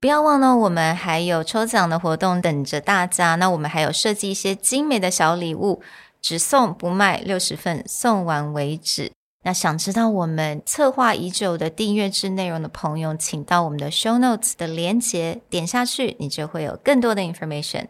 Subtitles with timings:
[0.00, 3.34] 不要忘了，我们还有抽奖的活动等着大家。
[3.34, 5.82] 那我们还有设计一些精美的小礼物，
[6.22, 9.10] 只送不卖，六十份送完为止。
[9.42, 17.86] 那想知道我们策划已久的订阅制内容的朋友，请到我们的 Show Notes 的连接点下去，你就会有更多的 information。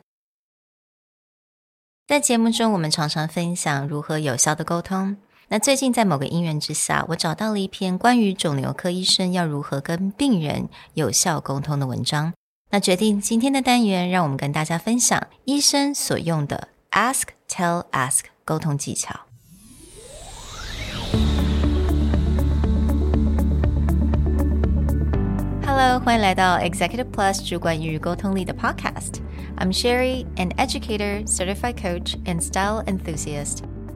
[2.07, 5.19] 在节目中，我们常常分享如何有效的沟通。
[5.51, 12.35] 那最近在某个因缘之下，我找到了一篇关于肿瘤科医生要如何跟病人有效沟通的文章。
[12.71, 19.21] 那决定今天的单元，让我们跟大家分享医生所用的 Ask Tell Ask 沟通技巧。
[25.65, 29.23] Hello，欢迎来到 Executive Plus 主管与沟通力的 Podcast。
[29.57, 33.63] I'm Sherry, an educator, certified coach, and style enthusiast.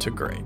[0.00, 0.44] to great.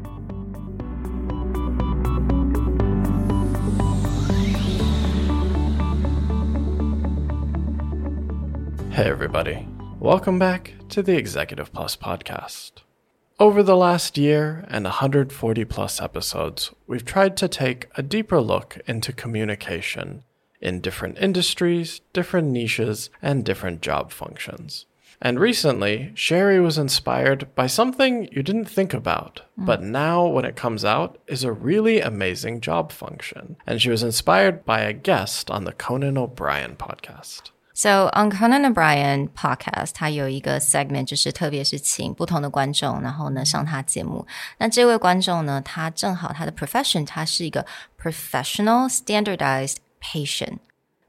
[8.92, 9.68] Hey, everybody.
[10.00, 12.82] Welcome back to the Executive Plus podcast.
[13.40, 18.78] Over the last year and 140 plus episodes, we've tried to take a deeper look
[18.86, 20.24] into communication
[20.60, 24.86] in different industries, different niches, and different job functions.
[25.23, 29.65] And recently, Sherry was inspired by something you didn't think about, mm.
[29.65, 33.57] but now when it comes out is a really amazing job function.
[33.67, 37.51] And she was inspired by a guest on the Conan O'Brien podcast.
[37.73, 44.25] So on Conan O'Brien podcast，他有一个 segment，就是特别是请不同的观众，然后呢上他节目。
[44.57, 47.65] 那这位观众呢，他正好他的 profession，他是一个
[48.01, 50.59] professional standardized patient，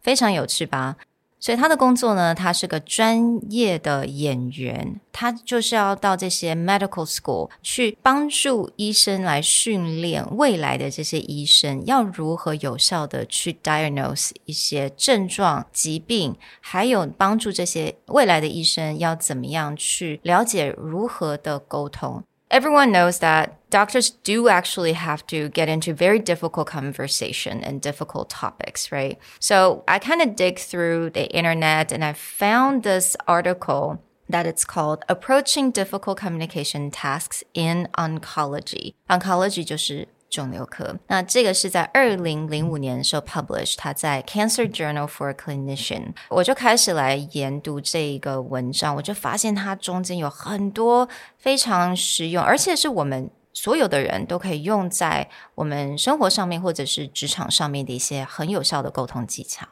[0.00, 0.96] 非常有趣吧？
[1.45, 22.23] 所以他的工作呢，他是个专业的演员，他就是要到这些 medical school 去帮助医生来训练未来的这些医生要如何有效的去 diagnose 一些症状、疾病，还有帮助这些未来的医生要怎么样去了解如何的沟通。
[22.51, 28.91] Everyone knows that doctors do actually have to get into very difficult conversation and difficult topics,
[28.91, 29.17] right?
[29.39, 34.65] So I kind of dig through the internet and I found this article that it's
[34.65, 38.93] called Approaching Difficult Communication Tasks in Oncology.
[39.09, 40.95] Oncology 就是肿瘤科。
[41.07, 46.13] 那这个是在二零零五年的时候 publish，他在 Cancer Journal for Clinician。
[46.29, 51.07] 我就开始来研读这一个文章，我就发现它中间有很多
[51.37, 59.65] 非常实用，而且是我们所有的人都可以用在我们生活上面或者是职场上面的一些很有效的沟通技巧。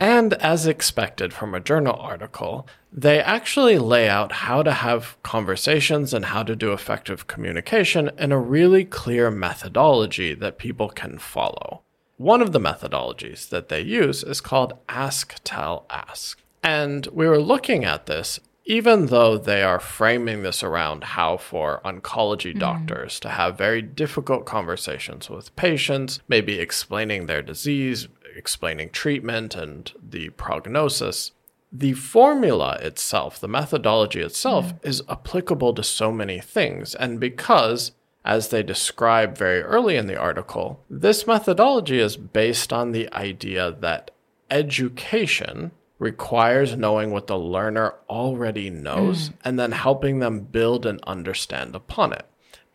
[0.00, 6.14] And as expected from a journal article, they actually lay out how to have conversations
[6.14, 11.82] and how to do effective communication in a really clear methodology that people can follow.
[12.16, 16.40] One of the methodologies that they use is called Ask, Tell, Ask.
[16.62, 21.80] And we were looking at this even though they are framing this around how for
[21.86, 22.58] oncology mm.
[22.58, 29.92] doctors to have very difficult conversations with patients, maybe explaining their disease, explaining treatment and
[30.02, 31.32] the prognosis,
[31.70, 34.78] the formula itself, the methodology itself, mm.
[34.82, 36.94] is applicable to so many things.
[36.94, 37.92] And because,
[38.24, 43.70] as they describe very early in the article, this methodology is based on the idea
[43.80, 44.12] that
[44.50, 49.34] education requires knowing what the learner already knows mm.
[49.44, 52.24] and then helping them build and understand upon it.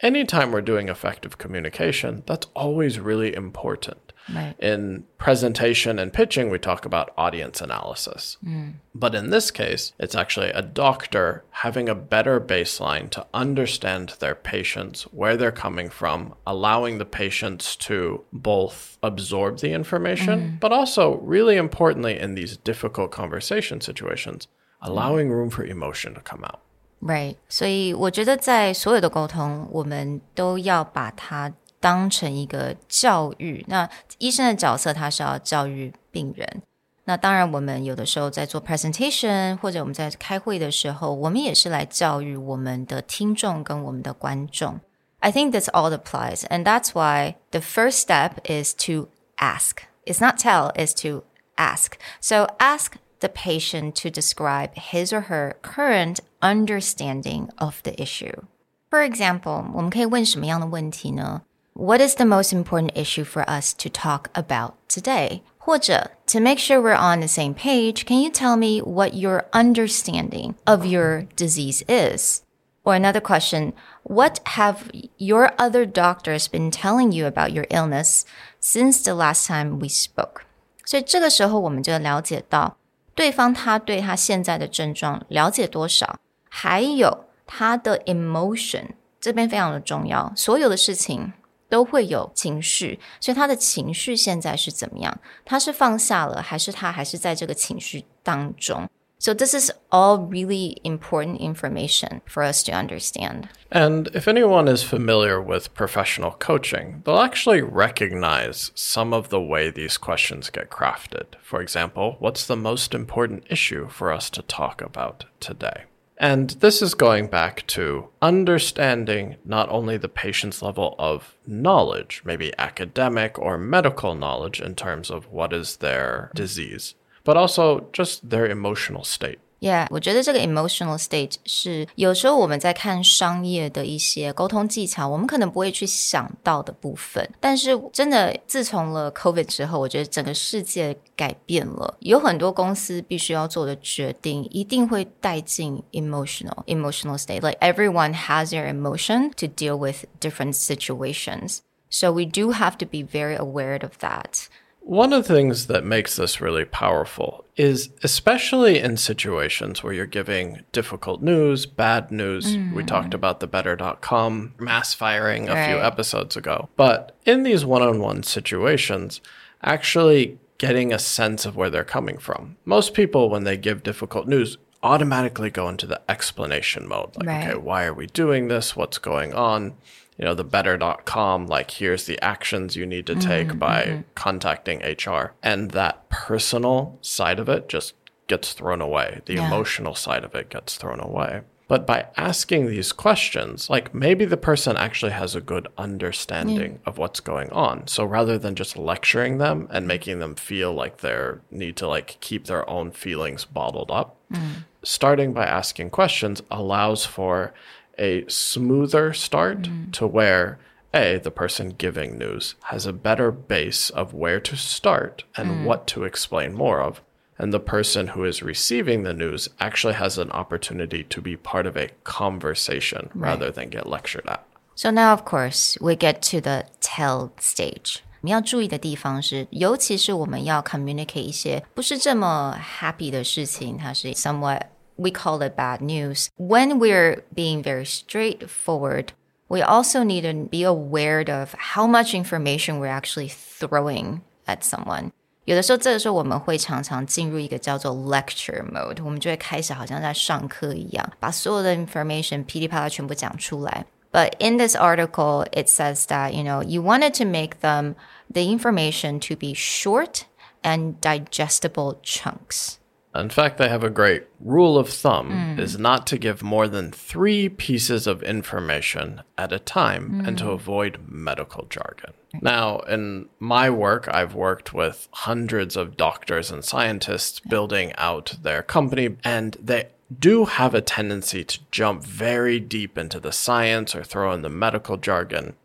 [0.04, 4.12] Anytime we're doing effective communication, that's always really important.
[4.34, 4.56] Right.
[4.60, 8.38] In presentation and pitching, we talk about audience analysis.
[8.46, 8.74] Mm.
[8.94, 14.36] But in this case, it's actually a doctor having a better baseline to understand their
[14.36, 20.60] patients, where they're coming from, allowing the patients to both absorb the information, mm.
[20.60, 24.48] but also, really importantly, in these difficult conversation situations,
[24.82, 26.62] allowing room for emotion to come out.
[27.03, 36.63] Right，所以我觉得在所有的沟通，我们都要把它当成一个教育，那医生的角色他是要教育病人。
[37.05, 44.81] 那当然，我们有的时候在做 presentation 或者我们在开会的时候，我们也是来教育我们的听众跟我们的观众。
[45.21, 49.85] I think that's all applies, and that's why the first step is to ask.
[50.05, 51.23] It's not tell, it's to
[51.57, 51.93] ask.
[52.21, 58.43] So ask, the patient to describe his or her current understanding of the issue.
[58.91, 61.43] For example, 我们可以问什么样的问题呢？
[61.75, 65.43] what is the most important issue for us to talk about today?
[65.59, 69.45] 或者, to make sure we're on the same page, can you tell me what your
[69.53, 72.41] understanding of your disease is?
[72.85, 78.25] Or another question, what have your other doctors been telling you about your illness
[78.59, 80.43] since the last time we spoke?
[80.87, 82.79] 所以这个时候我们就了解到
[83.15, 86.19] 对方他对他现在的症状了解多少，
[86.53, 88.91] 还有他的 emotion
[89.21, 91.33] 这边非常的重要，所有的事情。
[91.71, 95.19] 都会有情绪，所以他的情绪现在是怎么样？
[95.45, 98.89] 他是放下了，还是他还是在这个情绪当中？
[99.19, 103.49] So this is all really important information for us to understand.
[103.71, 109.71] And if anyone is familiar with professional coaching, they'll actually recognize some of the way
[109.71, 111.37] these questions get crafted.
[111.43, 115.85] For example, what's the most important issue for us to talk about today?
[116.18, 122.58] And this is going back to understanding not only the patient's level of knowledge, maybe
[122.58, 128.46] academic or medical knowledge in terms of what is their disease, but also just their
[128.46, 129.40] emotional state.
[129.63, 137.29] Yeah，我觉得这个 emotional state 是有时候我们在看商业的一些沟通技巧，我们可能不会去想到的部分。
[137.41, 147.41] 但是真的，自从了 COVID 之后，我觉得整个世界改变了，有很多公司必须要做的决定，一定会带进 emotional emotional state.
[147.41, 151.59] Like everyone has their emotion to deal with different situations.
[151.91, 154.47] So we do have to be very aware of that.
[154.84, 160.06] One of the things that makes this really powerful is especially in situations where you're
[160.06, 162.58] giving difficult news, bad news.
[162.58, 162.74] Mm.
[162.74, 165.68] We talked about the better.com mass firing a right.
[165.68, 166.70] few episodes ago.
[166.76, 169.22] But in these one on one situations,
[169.64, 172.58] actually getting a sense of where they're coming from.
[172.66, 177.16] Most people, when they give difficult news, automatically go into the explanation mode.
[177.16, 177.48] Like, right.
[177.50, 178.76] okay, why are we doing this?
[178.76, 179.76] What's going on?
[180.18, 184.02] You know, the better.com, like here's the actions you need to take mm-hmm, by mm-hmm.
[184.16, 185.34] contacting HR.
[185.42, 187.94] And that personal side of it just
[188.28, 189.22] gets thrown away.
[189.26, 189.48] The yeah.
[189.48, 191.42] emotional side of it gets thrown away.
[191.68, 196.98] But by asking these questions, like maybe the person actually has a good understanding of
[196.98, 197.88] what's going on.
[197.88, 202.18] So rather than just lecturing them and making them feel like they need to like
[202.20, 204.66] keep their own feelings bottled up, mm.
[204.84, 207.54] starting by asking questions allows for
[207.99, 209.93] a smoother start mm.
[209.93, 210.59] to where
[210.95, 215.65] a the person giving news has a better base of where to start and mm.
[215.65, 217.03] what to explain more of
[217.39, 221.67] and the person who is receiving the news actually has an opportunity to be part
[221.67, 223.31] of a conversation right.
[223.31, 224.45] rather than get lectured at.
[224.75, 228.01] So now, of course, we get to the tell stage.
[228.23, 234.63] 你要注意的地方是，尤其是我们要 communicate 一些不是这么 happy 的事情，它是 somewhat
[234.97, 236.29] we call it bad news.
[236.37, 239.13] When we're being very straightforward,
[239.49, 245.13] we also need to be aware of how much information we're actually throwing at someone.
[245.45, 253.87] 有的时候，这个时候我们会常常进入一个叫做 lecture mode，我们就会开始好像在上课一样，把所有的 information 噼里啪啦全部讲出来。
[254.13, 257.95] But in this article, it says that you know you wanted to make them
[258.31, 260.23] the information to be short
[260.63, 262.75] and digestible chunks.
[263.16, 265.60] In fact, they have a great rule of thumb mm.
[265.60, 270.28] is not to give more than three pieces of information at a time mm.
[270.28, 270.54] and to mm.
[270.54, 272.14] avoid medical jargon.
[272.42, 278.64] Now, in my work, I've worked with hundreds of doctors and scientists building out their
[278.64, 279.90] company, and they
[280.20, 284.50] do have a tendency to jump very deep into the science or throw in the
[284.50, 285.56] medical jargon.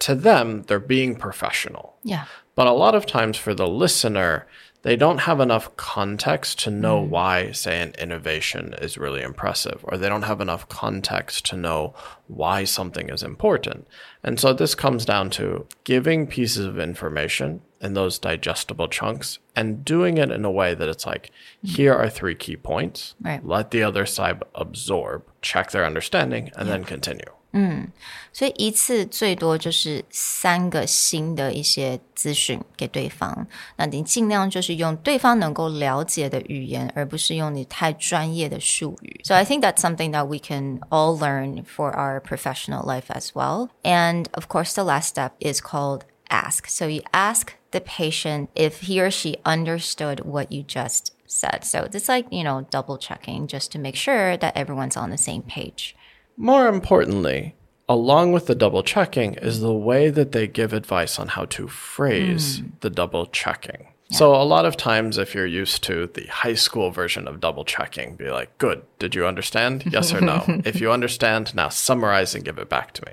[0.00, 1.94] To them, they're being professional.
[2.02, 2.24] Yeah.
[2.56, 4.46] But a lot of times for the listener,
[4.82, 7.08] they don't have enough context to know mm.
[7.08, 11.94] why, say, an innovation is really impressive, or they don't have enough context to know
[12.26, 13.86] why something is important.
[14.24, 19.84] And so this comes down to giving pieces of information in those digestible chunks and
[19.84, 21.30] doing it in a way that it's like,
[21.64, 21.68] mm.
[21.68, 23.14] here are three key points.
[23.20, 23.44] Right.
[23.44, 26.74] Let the other side absorb, check their understanding, and yeah.
[26.74, 27.32] then continue.
[27.53, 27.87] 嗯，
[28.33, 33.47] 所以一次最多就是三个新的一些资讯给对方。
[33.77, 39.21] 那你尽量就是用对方能够了解的语言，而不是用你太专业的术语。
[39.23, 43.69] So I think that's something that we can all learn for our professional life as well.
[43.81, 46.67] And of course, the last step is called ask.
[46.67, 51.63] So you ask the patient if he or she understood what you just said.
[51.63, 55.17] So it's like, you know, double checking just to make sure that everyone's on the
[55.17, 55.95] same page.
[56.36, 57.54] More importantly,
[57.88, 61.68] along with the double checking is the way that they give advice on how to
[61.68, 62.70] phrase mm.
[62.80, 63.88] the double checking.
[64.12, 67.64] So a lot of times, if you're used to the high school version of double
[67.64, 69.84] checking, be like, good, did you understand?
[69.90, 70.44] Yes or no?
[70.66, 73.12] if you understand, now summarize and give it back to me.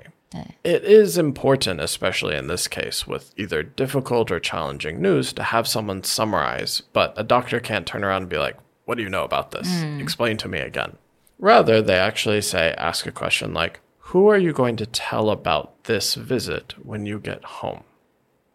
[0.62, 5.66] It is important, especially in this case, with either difficult or challenging news, to have
[5.66, 9.24] someone summarize, but a doctor can't turn around and be like, What do you know
[9.24, 9.68] about this?
[10.00, 10.98] Explain to me again.
[11.40, 15.84] Rather, they actually say, ask a question like, Who are you going to tell about
[15.84, 17.84] this visit when you get home?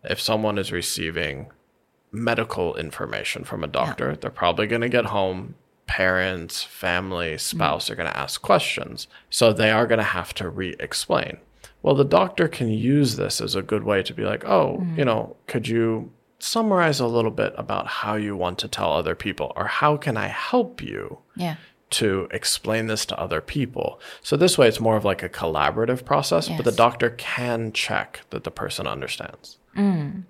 [0.03, 1.47] If someone is receiving
[2.11, 5.55] medical information from a doctor, they're probably going to get home.
[5.87, 7.57] Parents, family, mm-hmm.
[7.57, 9.07] spouse are going to ask questions.
[9.29, 11.37] So they are going to have to re explain.
[11.81, 14.99] Well, the doctor can use this as a good way to be like, oh, mm-hmm.
[14.99, 19.15] you know, could you summarize a little bit about how you want to tell other
[19.15, 21.55] people, or how can I help you Yeah.
[21.91, 23.99] To explain this to other people?
[24.21, 28.21] So this way, it's more of like a collaborative process, but the doctor can check
[28.29, 29.57] that the person understands.
[29.75, 30.23] Mm.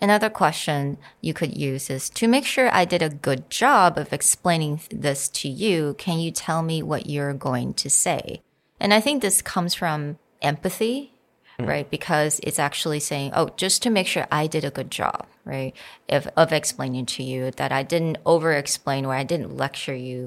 [0.00, 4.12] Another question you could use is to make sure I did a good job of
[4.12, 8.42] explaining this to you, can you tell me what you're going to say?
[8.78, 11.14] And I think this comes from empathy,
[11.58, 11.64] hmm.
[11.64, 11.90] right?
[11.90, 15.74] Because it's actually saying, oh, just to make sure I did a good job, right?
[16.10, 20.26] Of, of explaining to you that I didn't over explain or I didn't lecture you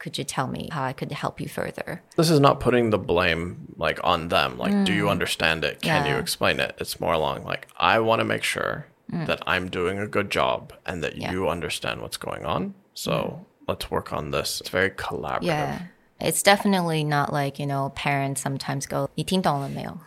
[0.00, 2.02] Could you tell me how I could help you further?
[2.16, 4.58] This is not putting the blame like on them.
[4.58, 5.80] Like, do you understand it?
[5.80, 6.20] Can you Yeah.
[6.20, 6.76] explain it?
[6.78, 10.72] It's more along like, I want to make sure that I'm doing a good job
[10.84, 12.74] and that you understand what's going on.
[12.94, 14.60] So let's work on this.
[14.60, 15.42] It's very collaborative.
[15.44, 15.78] Yeah.
[16.20, 19.98] It's definitely not like, you know, parents sometimes go, 你听懂了没有?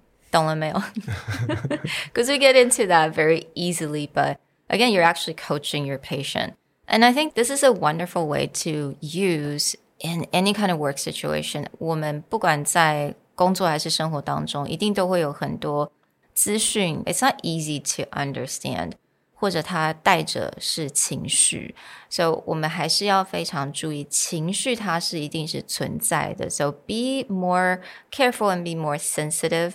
[0.31, 0.81] 懂了没有?
[2.13, 4.37] Because we get into that very easily, but
[4.69, 6.53] again, you're actually coaching your patient.
[6.87, 10.97] And I think this is a wonderful way to use in any kind of work
[10.97, 11.67] situation.
[11.79, 15.91] 我们不管在工作还是生活当中，一定都会有很多
[16.33, 17.03] 资讯。
[17.05, 18.93] It's not easy to understand.
[19.39, 21.75] 或者它带着是情绪，
[22.09, 26.49] 所以我们还是要非常注意情绪，它是一定是存在的。
[26.49, 29.73] So be more careful and be more sensitive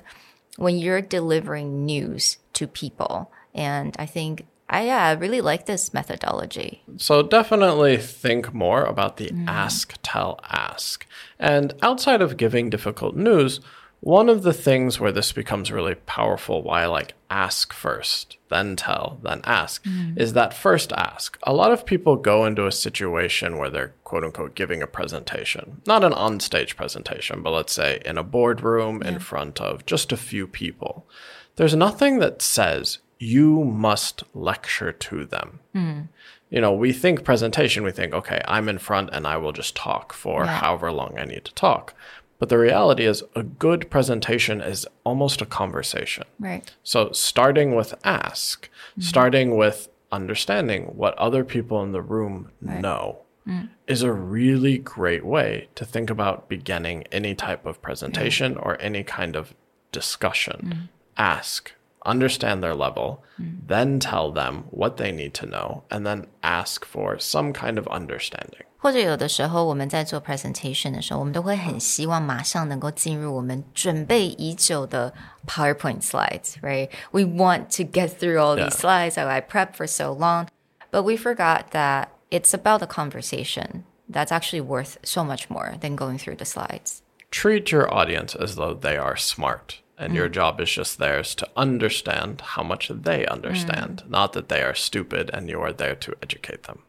[0.56, 3.26] when you're delivering news to people.
[3.54, 6.83] And I think I yeah, I really like this methodology.
[6.97, 11.05] So definitely think more about the ask, tell, ask.
[11.39, 13.61] And outside of giving difficult news,
[14.01, 18.75] one of the things where this becomes really powerful, why I like ask first, then
[18.75, 20.17] tell, then ask, mm.
[20.17, 21.37] is that first ask.
[21.43, 25.81] A lot of people go into a situation where they're quote unquote giving a presentation,
[25.87, 30.17] not an onstage presentation, but let's say in a boardroom in front of just a
[30.17, 31.07] few people.
[31.55, 36.01] There's nothing that says you must lecture to them hmm.
[36.49, 39.75] you know, we think presentation, we think, okay, I'm in front and I will just
[39.75, 41.93] talk for however long I need to talk.
[42.39, 46.25] But the reality is, a good presentation is almost a conversation.
[46.39, 46.71] Right.
[46.83, 49.01] So, starting with ask, hmm.
[49.01, 53.65] starting with understanding what other people in the room know hmm.
[53.87, 59.03] is a really great way to think about beginning any type of presentation or any
[59.03, 59.53] kind of
[59.91, 60.89] discussion.
[61.17, 61.73] Ask,
[62.06, 63.18] understand their level,
[63.66, 67.86] then tell them what they need to know, and then ask for some kind of
[67.86, 68.64] understanding.
[68.78, 75.14] 或者有的时候我们在做 presentation 的时候，我们都会很希望马上能够进入我们准备已久的
[75.46, 76.90] PowerPoint slides, right?
[77.12, 79.10] We want to get through all these Yeah.
[79.10, 79.22] slides.
[79.22, 80.48] Oh, I prepped for so long,
[80.90, 83.84] but we forgot that it's about the conversation.
[84.10, 87.02] That's actually worth so much more than going through the slides.
[87.30, 89.80] Treat your audience as though they are smart.
[89.97, 90.33] And your mm.
[90.33, 93.29] job is just theirs to understand how much they mm.
[93.29, 96.83] understand, not that they are stupid and you are there to educate them.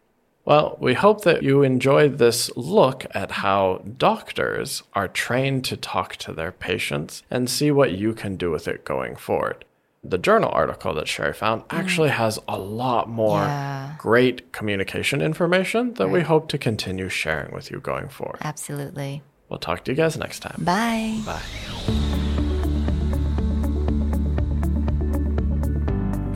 [0.44, 6.16] Well, we hope that you enjoyed this look at how doctors are trained to talk
[6.16, 9.66] to their patients and see what you can do with it going forward.
[10.02, 11.78] The journal article that Sherry found mm.
[11.78, 13.94] actually has a lot more Yeah.
[13.98, 18.38] great communication information that we hope to continue sharing with you going forward.
[18.40, 19.22] Absolutely.
[19.50, 20.62] We'll talk to you guys next time.
[20.64, 21.20] Bye.
[21.26, 22.07] Bye.